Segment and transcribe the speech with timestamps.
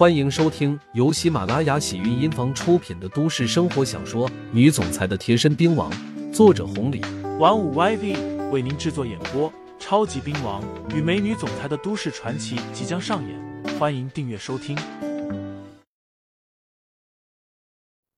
[0.00, 5.92] 欢迎收听由喜马拉雅喜韵音房出品的都市生活小说《女总裁的贴身兵王》，
[6.32, 7.02] 作者红礼，
[7.38, 9.52] 玩五 YV 为您制作演播。
[9.78, 14.74] 超级兵王与美女总裁的都市传奇即将上演，欢迎订阅收听。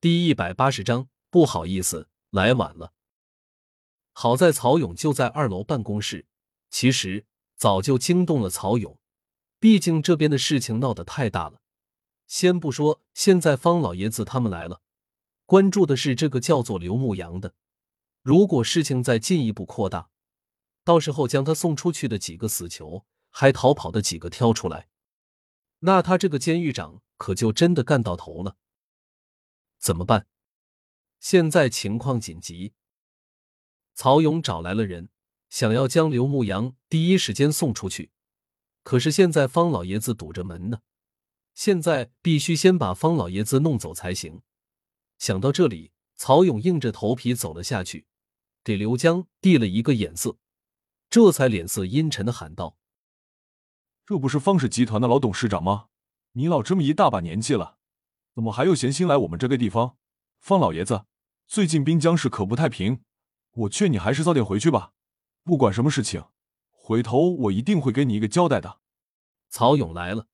[0.00, 2.92] 第一百八十章，不好意思，来晚了。
[4.12, 6.26] 好在曹勇就在二楼办公室，
[6.70, 7.24] 其实
[7.56, 8.96] 早就惊动了曹勇，
[9.58, 11.61] 毕竟这边的事情闹得太大了。
[12.32, 14.80] 先不说现在方老爷子他们来了，
[15.44, 17.54] 关注的是这个叫做刘牧阳的。
[18.22, 20.08] 如果事情再进一步扩大，
[20.82, 24.88] 到时候将他送出去的几个死囚，还逃跑的几个挑出来，
[25.80, 28.56] 那他这个监狱长可就真的干到头了。
[29.78, 30.26] 怎么办？
[31.20, 32.72] 现在情况紧急，
[33.92, 35.10] 曹勇找来了人，
[35.50, 38.10] 想要将刘牧阳第一时间送出去。
[38.82, 40.80] 可是现在方老爷子堵着门呢。
[41.54, 44.42] 现在必须先把方老爷子弄走才行。
[45.18, 48.06] 想到这里，曹勇硬着头皮走了下去，
[48.64, 50.36] 给刘江递了一个眼色，
[51.10, 52.76] 这才脸色阴沉的喊道
[54.06, 55.86] ：“这不是方氏集团的老董事长吗？
[56.32, 57.76] 你老这么一大把年纪了，
[58.34, 59.96] 怎么还有闲心来我们这个地方？
[60.40, 61.04] 方老爷子，
[61.46, 63.02] 最近滨江市可不太平，
[63.52, 64.92] 我劝你还是早点回去吧。
[65.44, 66.24] 不管什么事情，
[66.70, 68.80] 回头我一定会给你一个交代的。”
[69.50, 70.26] 曹勇来了。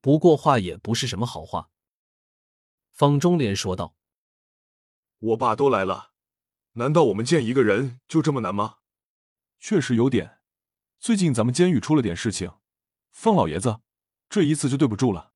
[0.00, 1.70] 不过话也不是什么好话。
[2.90, 3.96] 方中莲说道
[5.18, 6.12] ：“我爸都来了，
[6.72, 8.78] 难道我们见一个人就这么难吗？”
[9.60, 10.38] 确实有点。
[10.98, 12.52] 最近咱们监狱出了点事情，
[13.10, 13.80] 方老爷子，
[14.28, 15.32] 这一次就对不住了。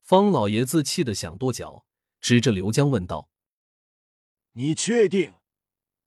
[0.00, 1.84] 方老爷子气得想跺脚，
[2.20, 3.30] 指着刘江问道
[4.54, 5.34] ：“你确定，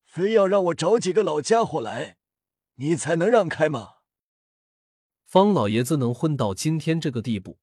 [0.03, 2.17] 非要让我找几个老家伙来，
[2.75, 3.95] 你才能让开吗？”
[5.25, 7.59] 方老爷子能混到今天这个地步。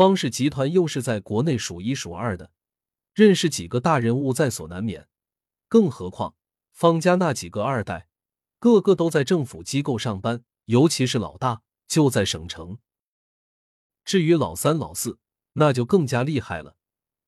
[0.00, 2.50] 方氏集团又是在国内数一数二的，
[3.12, 5.06] 认识几个大人物在所难免。
[5.68, 6.34] 更何况
[6.72, 8.08] 方家那几个二代，
[8.58, 12.78] 个个都在政府机构上班，尤其是老大就在省城。
[14.02, 15.18] 至于老三、老四，
[15.52, 16.76] 那就更加厉害了，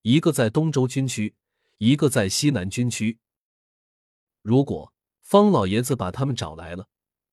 [0.00, 1.34] 一个在东周军区，
[1.76, 3.18] 一个在西南军区。
[4.40, 6.88] 如果方老爷子把他们找来了，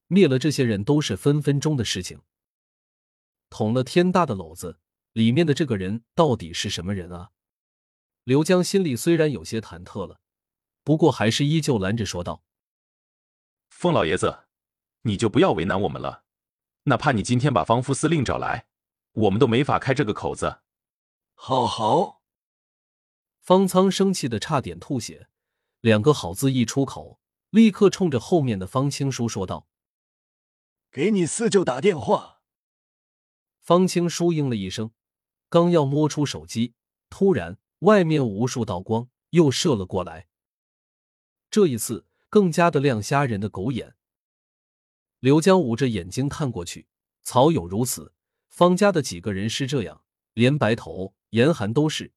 [0.06, 2.20] 灭了这些人都是分分钟的事情。
[3.48, 4.78] 捅了天大的篓子。
[5.12, 7.30] 里面的这个人到底是什么人啊？
[8.24, 10.20] 刘江心里虽然有些忐忑了，
[10.84, 12.44] 不过还是依旧拦着说道
[13.70, 14.44] ：“凤老爷子，
[15.02, 16.24] 你就不要为难我们了。
[16.84, 18.66] 哪怕你今天把方副司令找来，
[19.12, 20.60] 我们都没法开这个口子。”
[21.34, 22.22] 好好。
[23.40, 25.28] 方仓生气的差点吐血，
[25.80, 29.66] 两个好字一出口，立刻冲着后面的方青书说道
[30.92, 32.42] ：“给你四舅打电话。”
[33.58, 34.92] 方青书应了一声。
[35.50, 36.74] 刚要摸出手机，
[37.10, 40.28] 突然外面无数道光又射了过来。
[41.50, 43.96] 这一次更加的亮瞎人的狗眼。
[45.18, 46.86] 刘江捂着眼睛看过去，
[47.22, 48.14] 曹勇如此，
[48.48, 52.12] 方家的几个人是这样，连白头、严寒都是，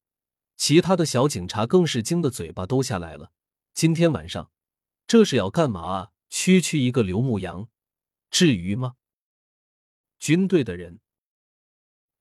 [0.55, 3.31] 其他的小警察更是惊得嘴巴都下来了。
[3.73, 4.51] 今天晚上
[5.07, 6.11] 这是要干嘛啊？
[6.29, 7.67] 区区一个刘牧阳，
[8.29, 8.95] 至于吗？
[10.19, 10.99] 军队的人。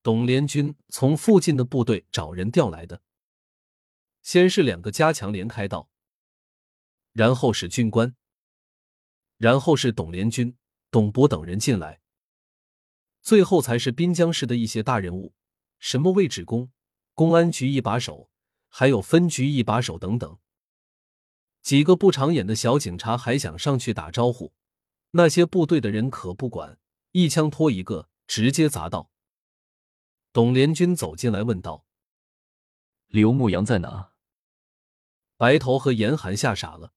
[0.03, 3.03] 董联军从附近的部队找人调来的，
[4.21, 5.89] 先是两个加强连开道，
[7.13, 8.17] 然后是军官，
[9.39, 10.57] 然后是董联军、
[10.91, 12.01] 董博等人进来，
[13.21, 15.35] 最后才是滨江市的一些大人物，
[15.79, 16.73] 什么卫指公、
[17.15, 18.29] 公安局一把手，
[18.69, 20.37] 还有分局一把手等等。
[21.63, 24.53] 几个不长眼的小警察还想上去打招呼，
[25.13, 26.81] 那些部队的人可不管，
[27.13, 29.12] 一枪托一个，直接砸到。
[30.33, 31.85] 董连军走进来问道
[33.09, 34.15] ：“刘牧阳在哪？”
[35.37, 36.95] 白头和严寒吓傻了，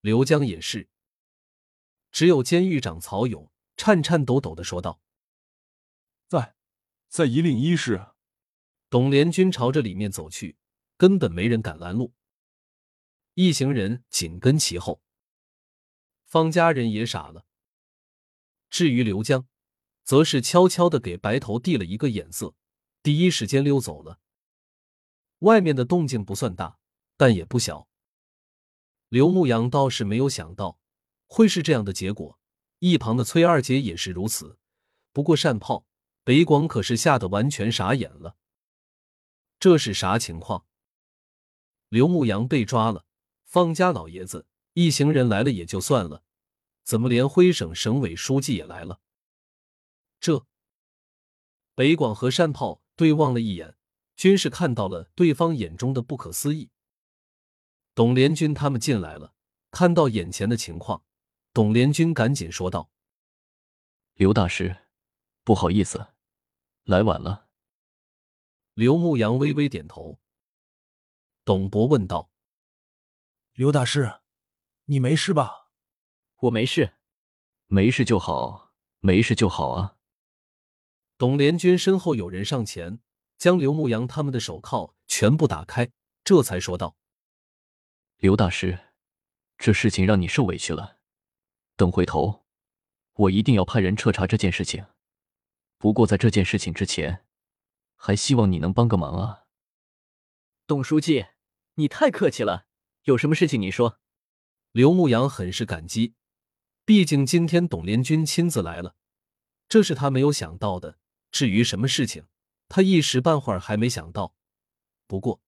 [0.00, 0.88] 刘江也是。
[2.10, 5.02] 只有监狱长曹勇颤颤抖抖的说道
[6.26, 6.56] ：“在，
[7.08, 8.06] 在一令一室。”
[8.88, 10.56] 董连军朝着里面走去，
[10.96, 12.14] 根本没人敢拦路，
[13.34, 15.02] 一行人紧跟其后。
[16.24, 17.44] 方家人也傻了。
[18.70, 19.46] 至于刘江。
[20.06, 22.54] 则是悄悄的给白头递了一个眼色，
[23.02, 24.20] 第一时间溜走了。
[25.40, 26.78] 外面的动静不算大，
[27.16, 27.88] 但也不小。
[29.08, 30.78] 刘牧阳倒是没有想到
[31.26, 32.38] 会是这样的结果，
[32.78, 34.58] 一旁的崔二姐也是如此。
[35.12, 35.84] 不过善炮、
[36.22, 38.36] 北广可是吓得完全傻眼了。
[39.58, 40.66] 这是啥情况？
[41.88, 43.06] 刘牧阳被抓了，
[43.44, 46.22] 方家老爷子一行人来了也就算了，
[46.84, 49.00] 怎么连徽省省委书记也来了？
[50.26, 50.44] 这
[51.76, 53.76] 北广和山炮对望了一眼，
[54.16, 56.72] 均是看到了对方眼中的不可思议。
[57.94, 59.34] 董连军他们进来了，
[59.70, 61.04] 看到眼前的情况，
[61.52, 62.90] 董连军赶紧说道
[64.14, 64.88] ：“刘大师，
[65.44, 66.08] 不好意思，
[66.82, 67.46] 来晚了。”
[68.74, 70.18] 刘牧阳微微点头。
[71.44, 72.32] 董博问道
[73.54, 74.22] ：“刘大师，
[74.86, 75.68] 你没事吧
[76.42, 76.94] ？”“我没事，
[77.66, 79.92] 没事就好，没事就好啊。”
[81.18, 83.00] 董连军身后有人上前，
[83.38, 85.90] 将刘牧阳他们的手铐全部打开，
[86.22, 86.96] 这才说道
[88.18, 88.78] ：“刘大师，
[89.56, 90.98] 这事情让你受委屈了。
[91.74, 92.44] 等回头，
[93.14, 94.84] 我一定要派人彻查这件事情。
[95.78, 97.24] 不过在这件事情之前，
[97.94, 99.44] 还希望你能帮个忙啊。”
[100.66, 101.26] 董书记，
[101.74, 102.66] 你太客气了。
[103.04, 104.00] 有什么事情你说。
[104.72, 106.14] 刘牧阳很是感激，
[106.84, 108.96] 毕竟今天董连军亲自来了，
[109.66, 110.98] 这是他没有想到的。
[111.36, 112.24] 至于什么事情，
[112.66, 114.34] 他一时半会儿还没想到。
[115.06, 115.42] 不过，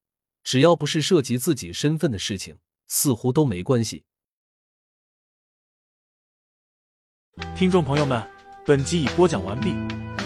[0.45, 2.59] 只要不是涉及自己身份的事情，
[2.89, 4.05] 似乎都没关系。
[7.57, 8.23] 听众朋友们，
[8.67, 9.73] 本集已播讲完毕，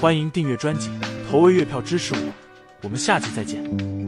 [0.01, 0.91] 欢迎订阅专辑，
[1.31, 2.35] 投喂月票支持我，
[2.83, 4.02] 我们下集再见。